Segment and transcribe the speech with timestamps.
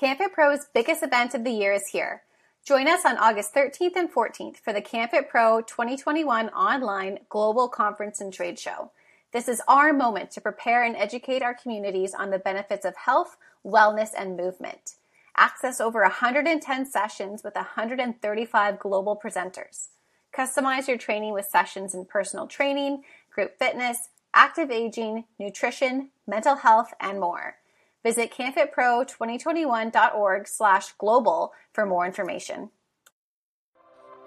[0.00, 2.22] CanFit Pro's biggest event of the year is here.
[2.64, 8.20] Join us on August 13th and 14th for the CanFit Pro 2021 online global conference
[8.20, 8.92] and trade show.
[9.32, 13.36] This is our moment to prepare and educate our communities on the benefits of health,
[13.66, 14.94] wellness, and movement.
[15.36, 19.88] Access over 110 sessions with 135 global presenters.
[20.32, 23.02] Customize your training with sessions in personal training,
[23.32, 27.56] group fitness, active aging, nutrition, mental health, and more.
[28.04, 32.70] Visit canfitpro2021.org slash global for more information.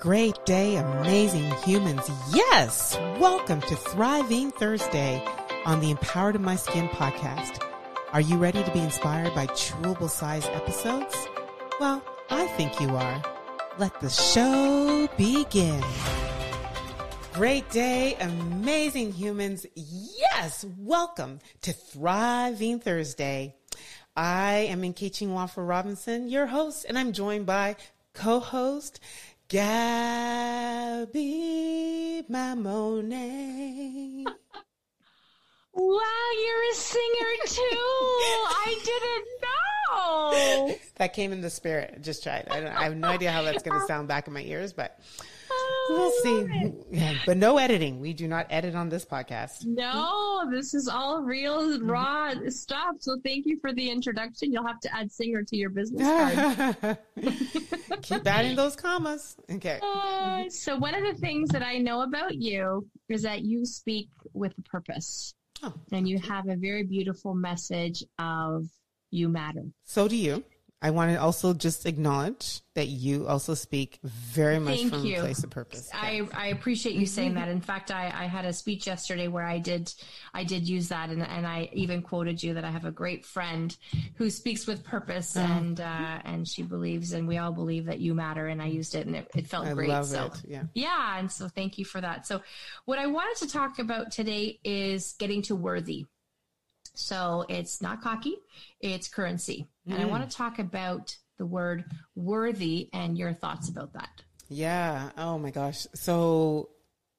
[0.00, 2.10] Great day, amazing humans.
[2.34, 2.96] Yes!
[3.18, 5.22] Welcome to Thriving Thursday
[5.66, 7.62] on the Empowered in My Skin podcast.
[8.12, 11.14] Are you ready to be inspired by chewable size episodes?
[11.78, 13.22] Well, I think you are.
[13.78, 15.82] Let the show begin.
[17.34, 19.64] Great day, amazing humans.
[19.74, 23.54] Yes, welcome to Thriving Thursday.
[24.16, 27.76] I am Nkechi Nwafor Robinson, your host, and I'm joined by
[28.12, 29.00] co-host
[29.48, 31.14] Gaby
[32.30, 34.26] Mammone.
[35.72, 37.62] Wow, you're a singer too.
[37.62, 40.76] I didn't know.
[40.96, 42.02] That came in the spirit.
[42.02, 42.46] Just tried.
[42.50, 45.00] I, I have no idea how that's going to sound back in my ears, but
[45.90, 46.72] we'll see.
[46.90, 48.00] Yeah, but no editing.
[48.00, 49.66] We do not edit on this podcast.
[49.66, 52.96] No, this is all real raw stuff.
[53.00, 54.52] So thank you for the introduction.
[54.52, 56.98] You'll have to add singer to your business card.
[58.02, 59.36] Keep adding those commas.
[59.50, 59.78] Okay.
[59.82, 64.08] Uh, so one of the things that I know about you is that you speak
[64.32, 65.34] with a purpose.
[65.62, 68.64] Oh, and you have a very beautiful message of
[69.10, 69.64] you matter.
[69.84, 70.44] So do you.
[70.82, 75.18] I want to also just acknowledge that you also speak very much Thank from you.
[75.18, 75.90] a place of purpose.
[75.92, 77.48] I, I appreciate you saying that.
[77.48, 79.92] In fact, I, I had a speech yesterday where I did
[80.32, 83.26] I did use that, and, and I even quoted you that I have a great
[83.26, 83.76] friend
[84.14, 85.40] who speaks with purpose, Oh.
[85.42, 88.46] and uh, and she believes, and we all believe that you matter.
[88.46, 89.90] And I used it, and it, it felt I great.
[89.90, 90.32] love so it.
[90.48, 90.62] Yeah.
[90.72, 92.26] yeah, and so thank you for that.
[92.26, 92.40] So,
[92.86, 96.06] what I wanted to talk about today is getting to worthy.
[96.94, 98.36] So it's not cocky,
[98.80, 99.68] it's currency.
[99.86, 100.10] And I Mm.
[100.10, 101.84] want to talk about the word
[102.14, 104.22] worthy and your thoughts about that.
[104.48, 105.10] Yeah.
[105.16, 105.86] Oh my gosh.
[105.94, 106.70] So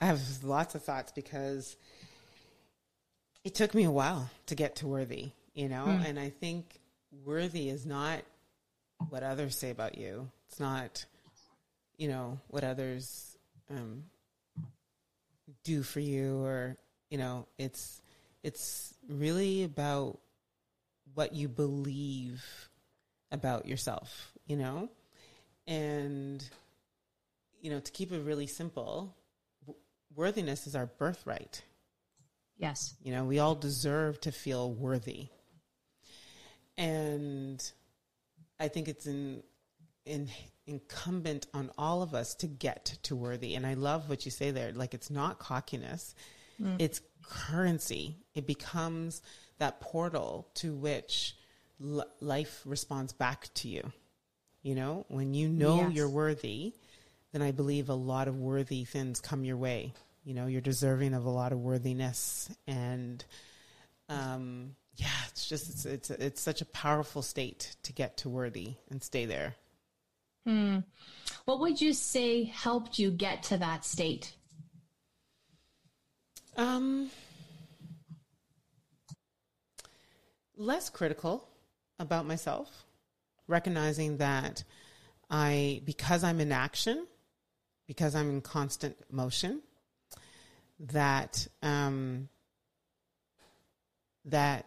[0.00, 1.76] I have lots of thoughts because
[3.44, 6.80] it took me a while to get to worthy, you know, and I think
[7.24, 8.22] worthy is not
[9.08, 10.30] what others say about you.
[10.48, 11.04] It's not,
[11.96, 13.36] you know, what others
[13.70, 14.04] um,
[15.62, 16.76] do for you or,
[17.10, 18.00] you know, it's,
[18.44, 20.20] it's really about
[21.14, 22.44] what you believe
[23.32, 24.90] about yourself, you know?
[25.66, 26.46] And,
[27.62, 29.16] you know, to keep it really simple,
[30.14, 31.62] worthiness is our birthright.
[32.58, 32.94] Yes.
[33.02, 35.28] You know, we all deserve to feel worthy.
[36.76, 37.64] And
[38.60, 39.42] I think it's in,
[40.04, 40.28] in,
[40.66, 43.54] incumbent on all of us to get to worthy.
[43.54, 44.70] And I love what you say there.
[44.72, 46.14] Like, it's not cockiness,
[46.60, 46.76] mm.
[46.78, 48.16] it's currency.
[48.34, 49.22] It becomes
[49.58, 51.36] that portal to which
[51.82, 53.92] l- life responds back to you.
[54.62, 55.92] You know, when you know Yes.
[55.92, 56.72] you're worthy,
[57.32, 59.92] then I believe a lot of worthy things come your way.
[60.24, 63.22] You know, you're deserving of a lot of worthiness, and
[64.08, 68.76] um, yeah, it's just it's it's it's such a powerful state to get to worthy
[68.90, 69.54] and stay there.
[70.46, 70.78] Hmm.
[71.44, 74.32] What would you say helped you get to that state?
[76.56, 77.10] Um,
[80.56, 81.48] less critical
[81.98, 82.84] about myself,
[83.48, 84.62] recognizing that
[85.30, 87.06] I, because I'm in action,
[87.86, 89.62] because I'm in constant motion,
[90.78, 92.28] that um,
[94.26, 94.66] that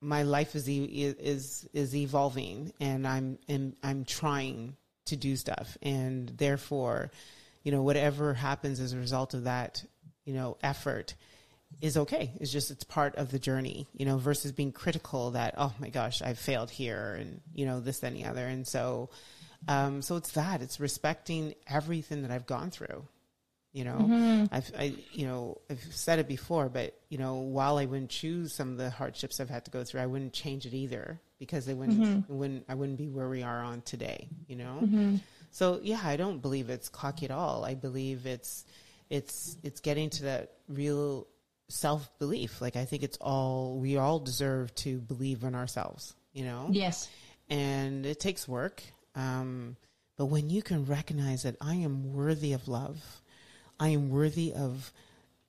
[0.00, 4.76] my life is is is evolving, and I'm and I'm trying
[5.06, 7.10] to do stuff, and therefore,
[7.62, 9.84] you know, whatever happens as a result of that,
[10.28, 11.14] you know, effort
[11.80, 12.32] is okay.
[12.38, 15.88] It's just it's part of the journey, you know, versus being critical that oh my
[15.88, 19.08] gosh, I failed here and you know this, then the other, and so,
[19.68, 23.04] um, so it's that it's respecting everything that I've gone through.
[23.72, 24.44] You know, mm-hmm.
[24.52, 28.52] I've I you know I've said it before, but you know while I wouldn't choose
[28.52, 31.64] some of the hardships I've had to go through, I wouldn't change it either because
[31.64, 32.30] they wouldn't mm-hmm.
[32.30, 34.28] it wouldn't I wouldn't be where we are on today.
[34.46, 35.16] You know, mm-hmm.
[35.52, 37.64] so yeah, I don't believe it's cocky at all.
[37.64, 38.66] I believe it's
[39.10, 41.26] it's it's getting to that real
[41.68, 42.60] self belief.
[42.60, 46.14] Like I think it's all we all deserve to believe in ourselves.
[46.32, 47.08] You know, Yes.
[47.48, 48.82] and it takes work.
[49.14, 49.76] Um,
[50.16, 53.22] but when you can recognize that I am worthy of love,
[53.80, 54.92] I am worthy of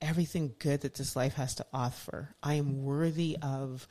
[0.00, 2.34] everything good that this life has to offer.
[2.42, 3.86] I am worthy of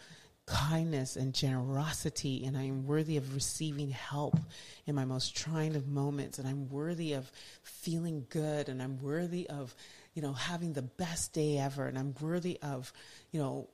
[0.49, 4.35] kindness and generosity, and I am worthy of receiving help
[4.87, 7.31] in my most trying of moments, and I'm worthy of
[7.61, 9.75] feeling good, and I'm worthy of,
[10.13, 12.91] you know, having the best day ever, and I'm worthy of,
[13.31, 13.69] you know,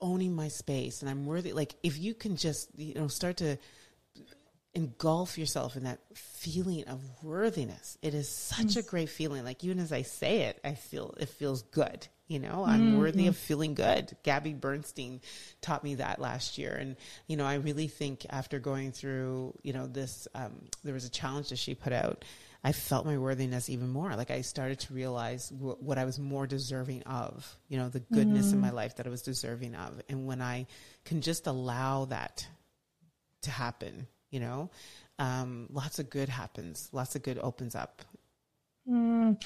[0.00, 1.52] owning my space, and I'm worthy.
[1.52, 3.58] Like, if you can just, you know, start to
[4.74, 7.96] engulf yourself in that feeling of worthiness.
[8.02, 9.44] It is such a great feeling.
[9.44, 12.08] Like even as I say it, I feel it feels good.
[12.26, 12.98] You know, I'm mm-hmm.
[12.98, 14.16] worthy of feeling good.
[14.22, 15.20] Gabby Bernstein
[15.60, 16.72] taught me that last year.
[16.72, 21.04] And, you know, I really think after going through, you know, this, um, there was
[21.04, 22.24] a challenge that she put out.
[22.66, 24.16] I felt my worthiness even more.
[24.16, 28.00] Like I started to realize w- what I was more deserving of, you know, the
[28.00, 28.54] goodness mm-hmm.
[28.54, 30.00] in my life that I was deserving of.
[30.08, 30.66] And when I
[31.04, 32.48] can just allow that
[33.42, 34.70] to happen, you know,
[35.18, 38.00] um, lots of good happens, lots of good opens up.
[38.88, 39.38] Mm,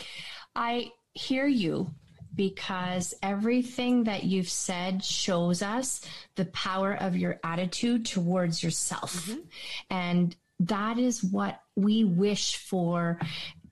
[0.55, 1.91] I hear you
[2.35, 6.01] because everything that you've said shows us
[6.37, 9.27] the power of your attitude towards yourself.
[9.27, 9.41] Mm-hmm.
[9.91, 13.19] And that is what we wish for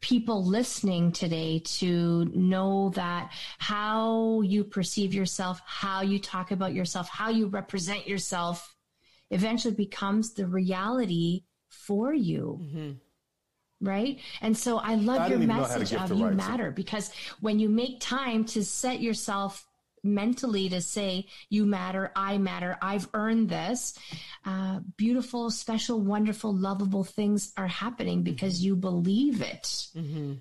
[0.01, 7.09] people listening today to know that how you perceive yourself, how you talk about yourself,
[7.09, 8.75] how you represent yourself
[9.31, 12.61] eventually becomes the reality for you.
[12.63, 12.91] Mm-hmm.
[13.81, 14.21] Right.
[14.41, 18.45] And so I love I your message of you matter because when you make time
[18.47, 19.67] to set yourself
[20.03, 23.99] mentally to say, you matter, I matter, I've earned this,
[24.45, 29.65] uh, beautiful, special, wonderful, lovable things are happening because you believe it.
[29.95, 30.35] Mm-hmm.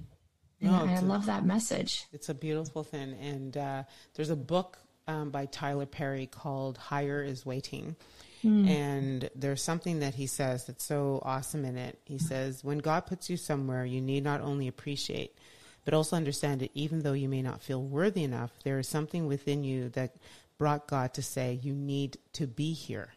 [0.62, 2.06] No, I love a, that message.
[2.14, 3.14] It's a beautiful thing.
[3.22, 3.84] And uh,
[4.14, 4.78] there's a book
[5.08, 7.96] um, by Tyler Perry called Higher is Waiting.
[8.44, 8.68] Mm.
[8.68, 12.00] And there's something that he says that's so awesome in it.
[12.06, 15.36] He says, When God puts you somewhere, you need not only appreciate,
[15.84, 19.28] but also understand that even though you may not feel worthy enough, there is something
[19.28, 20.16] within you that
[20.58, 23.14] brought God to say, You need to be here.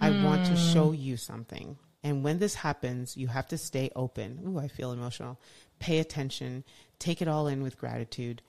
[0.00, 0.24] I mm.
[0.24, 1.00] want to show hmm.
[1.00, 1.76] you something.
[2.02, 4.40] And when this happens, you have to stay open.
[4.44, 5.38] Ooh, I feel emotional.
[5.78, 6.64] Pay attention,
[6.98, 8.42] take it all in with gratitude,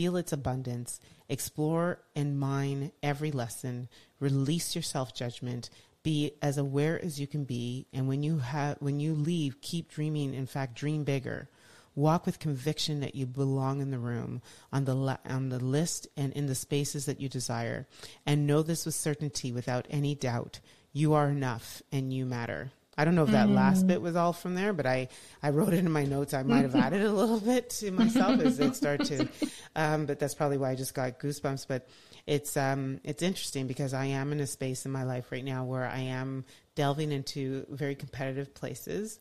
[0.00, 0.98] feel its abundance,
[1.28, 3.86] explore and mine every lesson,
[4.18, 5.68] release your self judgment,
[6.02, 9.90] be as aware as you can be, and when you have when you leave, keep
[9.90, 10.32] dreaming.
[10.32, 11.50] In fact, dream bigger.
[11.94, 14.40] Walk with conviction that you belong in the room,
[14.72, 17.86] on the la- on the list, and in the spaces that you desire,
[18.24, 20.60] and know this with certainty, without any doubt.
[20.94, 22.72] You are enough, and you matter.
[23.00, 23.54] I don't know if that mm.
[23.54, 25.08] last bit was all from there, but I,
[25.42, 26.34] I wrote it in my notes.
[26.34, 30.18] I might have added a little bit to myself as it started to, um, but
[30.18, 31.66] that's probably why I just got goosebumps.
[31.66, 31.88] But
[32.26, 35.64] it's um, it's interesting because I am in a space in my life right now
[35.64, 36.44] where I am
[36.74, 39.18] delving into very competitive places,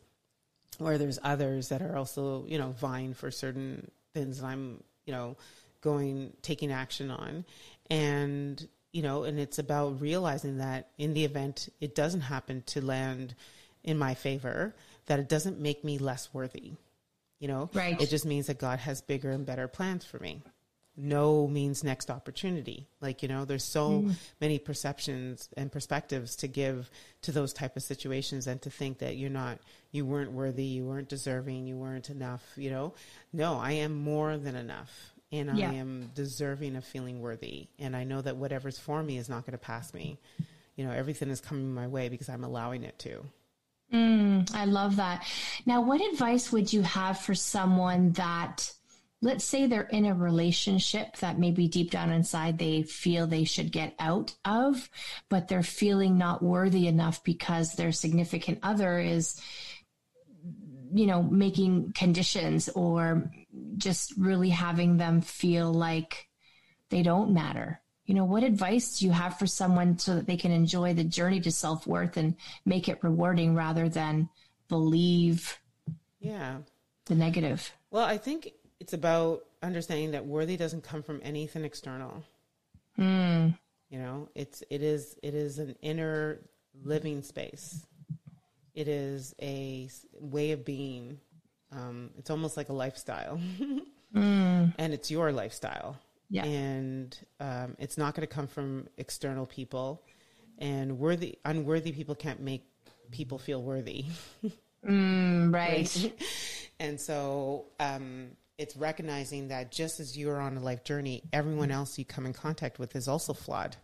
[0.78, 5.14] where there's others that are also you know vying for certain things, and I'm you
[5.14, 5.38] know
[5.80, 7.46] going taking action on,
[7.90, 12.84] and you know, and it's about realizing that in the event it doesn't happen to
[12.84, 13.36] land
[13.84, 16.74] in my favor, that it doesn't make me less worthy.
[17.40, 18.00] You know, right.
[18.00, 20.42] It just means that God has bigger and better plans for me.
[20.98, 22.86] No means next opportunity.
[23.00, 24.16] Like, you know, there's so mm.
[24.42, 26.92] many perceptions and perspectives to give
[27.22, 29.60] to those type of situations and to think that you're not,
[29.92, 32.94] you weren't worthy, you weren't deserving, you weren't enough, you know?
[33.32, 35.70] No, I am more than enough and yeah.
[35.70, 37.68] I am deserving of feeling worthy.
[37.78, 40.18] And I know that whatever's for me is not going to pass me.
[40.76, 43.24] You know, everything is coming my way because I'm allowing it to.
[43.94, 45.26] Mm, I love that.
[45.66, 48.72] Now, what advice would you have for someone that,
[49.22, 53.72] let's say they're in a relationship that maybe deep down inside they feel they should
[53.72, 54.90] get out of,
[55.28, 59.42] but they're feeling not worthy enough because their significant other is,
[60.94, 63.32] you know, making conditions or
[63.78, 66.30] just really having them feel like
[66.90, 67.82] they don't matter?
[68.10, 71.04] You know, what advice do you have for someone so that they can enjoy the
[71.04, 72.36] journey to self worth and
[72.66, 74.30] make it rewarding rather than
[74.68, 75.60] believe
[76.20, 76.58] yeah
[77.06, 77.72] the negative?
[77.92, 82.24] Well, I think it's about understanding that worthy doesn't come from anything external.
[82.98, 83.56] Mm.
[83.92, 86.40] You know, it's it is it is an inner
[86.84, 87.86] living space.
[88.74, 89.88] It is a
[90.20, 91.20] way of being.
[91.72, 93.40] Um, it's almost like a lifestyle,
[94.16, 94.74] mm.
[94.80, 96.00] and it's your lifestyle.
[96.30, 96.46] Yeah.
[96.46, 100.04] And um, it's not going to come from external people.
[100.58, 102.66] And worthy, unworthy people can't make
[103.12, 104.06] people feel worthy.
[104.88, 105.92] mm, right.
[105.96, 106.14] right.
[106.80, 111.98] and so um, it's recognizing that just as you're on a life journey, everyone else
[111.98, 113.76] you come in contact with is also flawed.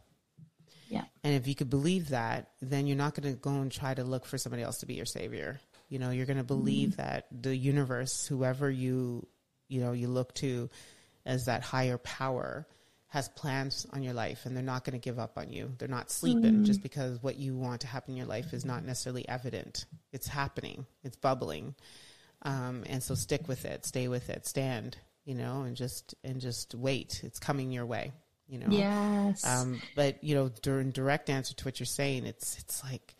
[0.89, 1.05] Yeah.
[1.23, 4.03] And if you could believe that, then you're not going to go and try to
[4.03, 5.59] look for somebody else to be your savior.
[5.89, 9.25] You know, you're going to believe mm that the universe, whoever you,
[9.67, 10.69] you know, you look to,
[11.25, 12.67] as that higher power
[13.07, 15.71] has plans on your life and they're not going to give up on you.
[15.77, 16.65] They're not sleeping Mm.
[16.65, 19.85] just because what you want to happen in your life is not necessarily evident.
[20.11, 21.75] It's happening, it's bubbling.
[22.41, 26.41] Um, and so stick with it, stay with it, stand, you know, and just, and
[26.41, 27.21] just wait.
[27.23, 28.11] It's coming your way,
[28.47, 28.67] you know?
[28.69, 29.45] Yes.
[29.45, 33.15] Um, but you know, during direct answer to what you're saying, it's, it's like,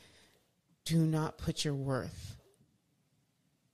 [0.83, 2.35] do not put your worth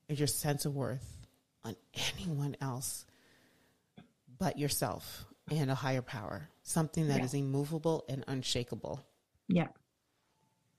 [0.10, 1.26] or your sense of worth
[1.64, 1.76] on
[2.18, 3.06] anyone else
[4.42, 7.26] but yourself and a higher power, something that Yeah.
[7.26, 9.06] is immovable and unshakable.
[9.48, 9.68] yeah.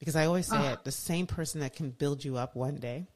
[0.00, 0.72] Because I always say Ah.
[0.72, 3.06] it the same person that can build you up one day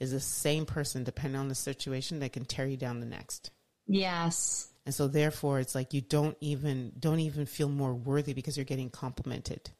[0.00, 3.52] is the same person, depending on the situation, that can tear you down the next.
[3.86, 4.68] Yes.
[4.84, 8.64] And so therefore it's like you don't even don't even feel more worthy because you're
[8.64, 9.70] getting complimented.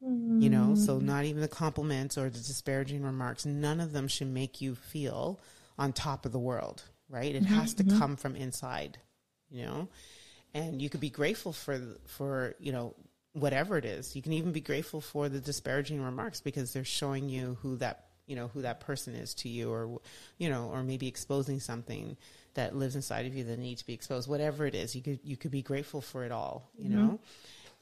[0.00, 1.02] You know, so mm.
[1.02, 5.40] not even the compliments or the disparaging remarks, none of them should make you feel
[5.76, 7.34] on top of the world, right?
[7.34, 7.98] It mm-hmm, has to mm-hmm.
[7.98, 8.98] come from inside,
[9.50, 9.88] you know?
[10.54, 12.94] And you could be grateful for for, you know,
[13.32, 14.16] whatever it is.
[14.16, 18.08] You can even be grateful for the disparaging remarks because they're showing you who that
[18.28, 20.00] you know who that person is to you or
[20.36, 22.16] you know or maybe exposing something
[22.54, 25.18] that lives inside of you that needs to be exposed whatever it is you could
[25.24, 27.18] you could be grateful for it all you know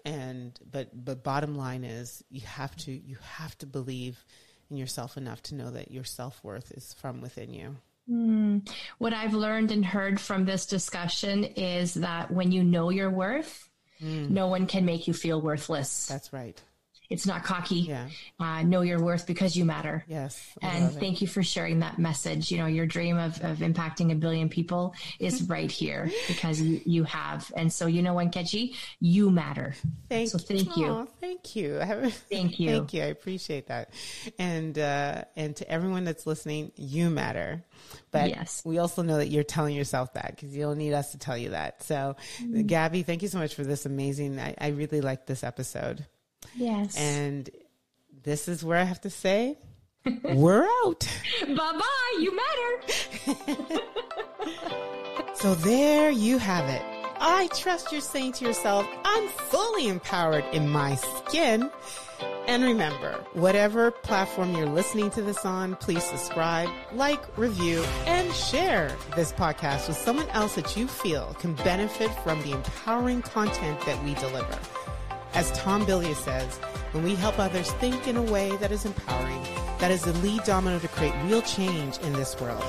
[0.05, 0.13] mm-hmm.
[0.13, 4.25] and but but bottom line is you have to you have to believe
[4.71, 7.77] in yourself enough to know that your self-worth is from within you
[8.09, 8.59] Hmm.
[8.99, 13.69] What I've learned and heard from this discussion is that when you know your worth,
[13.99, 14.33] hmm.
[14.33, 16.07] no one can make you feel worthless.
[16.07, 16.61] that's right
[17.11, 17.77] It's not cocky.
[17.81, 18.09] Yeah.
[18.41, 20.05] Uh, know your worth because you matter.
[20.09, 22.51] yes I And thank you for sharing that message.
[22.51, 26.81] You know, your dream of, of impacting a billion people is right here because you,
[26.85, 27.51] you have.
[27.57, 29.75] And so, you know, Nkechi, you matter.
[30.09, 30.87] Thank so thank you.
[30.87, 31.81] Aw, thank you.
[32.31, 32.71] Thank you.
[32.71, 33.03] Thank you.
[33.03, 33.91] I appreciate that.
[34.39, 37.65] And uh, and to everyone that's listening, you matter.
[38.11, 38.63] But Yes.
[38.65, 41.37] we also know that you're telling yourself that because you don't need us to tell
[41.37, 41.83] you that.
[41.83, 42.63] So, Mm-hmm.
[42.67, 44.39] Gaby, thank you so much for this amazing.
[44.39, 46.07] I, I really like this episode.
[46.55, 46.97] Yes.
[46.97, 47.49] And
[48.23, 49.59] this is where I have to say,
[50.25, 51.09] we're out.
[51.47, 52.19] bye bye.
[52.21, 53.81] You matter.
[55.35, 56.83] So there you have it.
[57.21, 61.71] I trust you're saying to yourself, I'm fully empowered in my skin.
[62.49, 68.97] And remember, whatever platform you're listening to this on, please subscribe, like, review, and share
[69.15, 74.03] this podcast with someone else that you feel can benefit from the empowering content that
[74.05, 74.59] we deliver.
[75.35, 76.57] As Tom Bilyeu says,
[76.93, 79.43] when we help others think in a way that is empowering,
[79.79, 82.65] that is the lead domino to create real change in this world.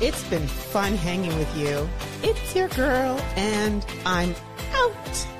[0.00, 1.88] It's been fun hanging with you.
[2.22, 4.34] It's your girl, and I'm
[4.72, 5.33] out.